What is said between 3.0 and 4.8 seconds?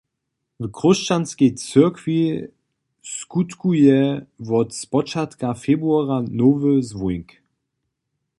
skutkuje wot